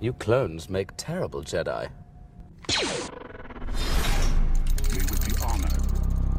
[0.00, 1.88] You clones make terrible Jedi.
[4.92, 5.72] We would be honored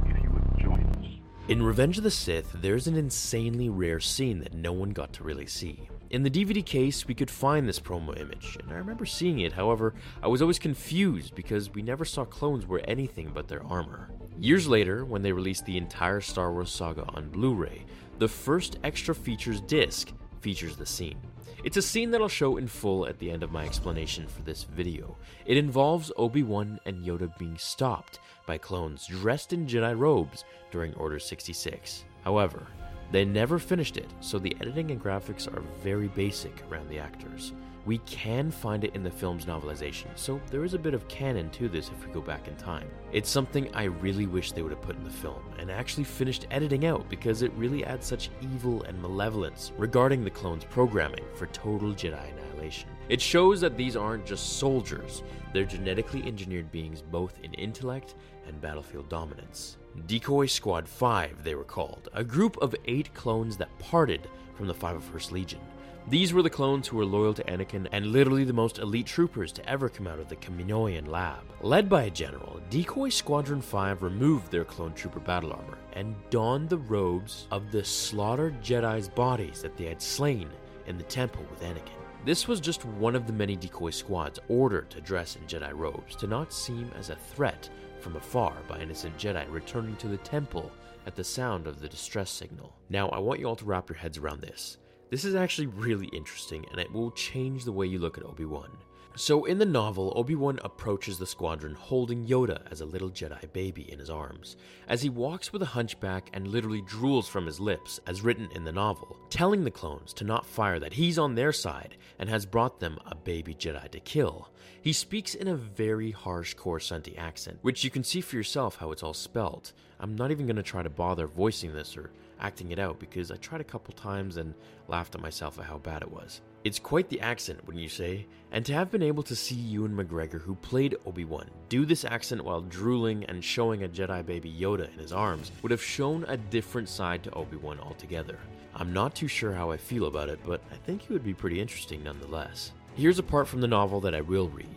[0.06, 1.06] if you would join us.
[1.50, 5.26] In Revenge of the Sith, there's an insanely rare scene that no one got to
[5.26, 5.90] really see.
[6.10, 9.52] In the DVD case, we could find this promo image, and I remember seeing it,
[9.52, 14.10] however, I was always confused because we never saw clones wear anything but their armor.
[14.40, 17.86] Years later, when they released the entire Star Wars saga on Blu ray,
[18.20, 21.20] the first extra features disc features the scene.
[21.64, 24.42] It's a scene that I'll show in full at the end of my explanation for
[24.42, 25.18] this video.
[25.46, 30.94] It involves Obi Wan and Yoda being stopped by clones dressed in Jedi robes during
[30.96, 32.06] Order 66.
[32.24, 32.68] However,
[33.12, 37.54] they never finished it, so the editing and graphics are very basic around the actors.
[37.86, 41.50] We can find it in the film's novelization, so there is a bit of canon
[41.52, 42.88] to this if we go back in time.
[43.12, 46.46] It's something I really wish they would have put in the film and actually finished
[46.52, 51.48] editing out because it really adds such evil and malevolence regarding the clones' programming for
[51.48, 52.90] total Jedi annihilation.
[53.08, 58.14] It shows that these aren't just soldiers, they're genetically engineered beings both in intellect
[58.46, 59.79] and battlefield dominance.
[60.06, 64.74] Decoy Squad 5, they were called, a group of eight clones that parted from the
[64.74, 65.60] 501st Legion.
[66.08, 69.52] These were the clones who were loyal to Anakin and literally the most elite troopers
[69.52, 71.44] to ever come out of the Kaminoan lab.
[71.62, 76.70] Led by a general, Decoy Squadron 5 removed their clone trooper battle armor and donned
[76.70, 80.50] the robes of the slaughtered Jedi's bodies that they had slain
[80.88, 82.00] in the temple with Anakin.
[82.26, 86.16] This was just one of the many decoy squads ordered to dress in Jedi robes
[86.18, 90.72] to not seem as a threat from afar by innocent Jedi returning to the temple
[91.06, 92.76] at the sound of the distress signal.
[92.90, 94.78] Now, I want you all to wrap your heads around this.
[95.10, 98.46] This is actually really interesting and it will change the way you look at Obi
[98.46, 98.70] Wan.
[99.16, 103.52] So, in the novel, Obi Wan approaches the squadron holding Yoda as a little Jedi
[103.52, 104.56] baby in his arms,
[104.88, 108.64] as he walks with a hunchback and literally drools from his lips, as written in
[108.64, 112.46] the novel, telling the clones to not fire that he's on their side and has
[112.46, 114.52] brought them a baby Jedi to kill.
[114.82, 118.92] He speaks in a very harsh Coruscanti accent, which you can see for yourself how
[118.92, 119.74] it's all spelled.
[120.00, 123.32] I'm not even going to try to bother voicing this or acting it out because
[123.32, 124.54] I tried a couple times and
[124.88, 126.40] laughed at myself at how bad it was.
[126.66, 128.28] It's quite the accent, wouldn't you say?
[128.52, 132.04] And to have been able to see Ewan McGregor, who played Obi Wan, do this
[132.04, 136.26] accent while drooling and showing a Jedi baby Yoda in his arms would have shown
[136.28, 138.38] a different side to Obi Wan altogether.
[138.76, 141.34] I'm not too sure how I feel about it, but I think it would be
[141.34, 142.74] pretty interesting nonetheless.
[142.96, 144.68] Here's a part from the novel that I will read.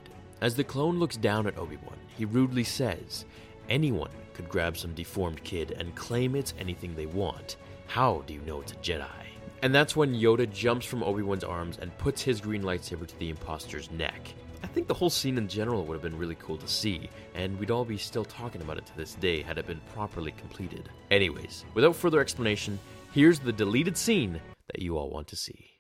[0.41, 3.25] As the clone looks down at Obi Wan, he rudely says,
[3.69, 7.57] Anyone could grab some deformed kid and claim it's anything they want.
[7.89, 9.22] How do you know it's a Jedi?
[9.63, 13.19] And that's when Yoda jumps from Obi Wan's arms and puts his green lightsaber to
[13.21, 14.35] the imposter's neck.
[14.65, 17.59] I think the whole scene in general would have been really cool to see, and
[17.59, 20.89] we'd all be still talking about it to this day had it been properly completed.
[21.11, 22.79] Anyways, without further explanation,
[23.13, 25.72] here's the deleted scene that you all want to see.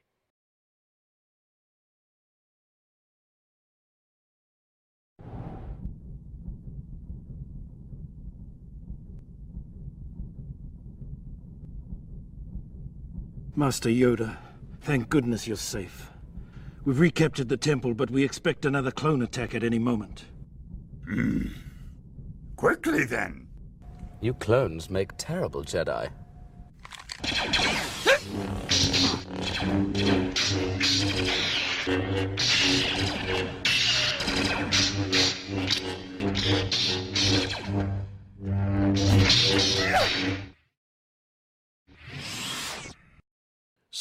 [13.54, 14.38] Master Yoda,
[14.80, 16.10] thank goodness you're safe.
[16.86, 20.24] We've recaptured the temple, but we expect another clone attack at any moment.
[21.04, 21.48] Hmm.
[22.56, 23.48] Quickly then.
[24.22, 26.10] You clones make terrible Jedi.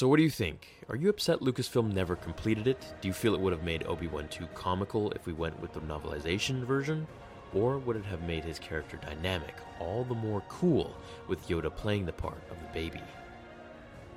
[0.01, 0.67] So, what do you think?
[0.89, 2.91] Are you upset Lucasfilm never completed it?
[3.01, 5.73] Do you feel it would have made Obi Wan too comical if we went with
[5.73, 7.05] the novelization version?
[7.53, 10.97] Or would it have made his character dynamic, all the more cool,
[11.27, 13.03] with Yoda playing the part of the baby?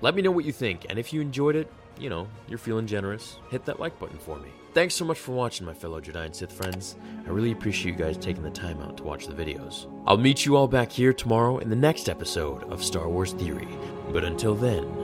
[0.00, 2.86] Let me know what you think, and if you enjoyed it, you know, you're feeling
[2.86, 4.48] generous, hit that like button for me.
[4.72, 6.96] Thanks so much for watching, my fellow Jedi and Sith friends.
[7.26, 9.86] I really appreciate you guys taking the time out to watch the videos.
[10.06, 13.68] I'll meet you all back here tomorrow in the next episode of Star Wars Theory.
[14.10, 15.03] But until then,